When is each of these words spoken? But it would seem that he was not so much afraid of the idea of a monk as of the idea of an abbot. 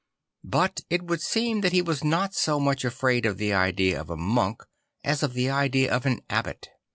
But 0.43 0.81
it 0.89 1.03
would 1.03 1.21
seem 1.21 1.61
that 1.61 1.73
he 1.73 1.83
was 1.83 2.03
not 2.03 2.33
so 2.33 2.59
much 2.59 2.83
afraid 2.83 3.23
of 3.23 3.37
the 3.37 3.53
idea 3.53 4.01
of 4.01 4.09
a 4.09 4.17
monk 4.17 4.63
as 5.03 5.21
of 5.21 5.33
the 5.35 5.51
idea 5.51 5.93
of 5.93 6.07
an 6.07 6.21
abbot. 6.27 6.69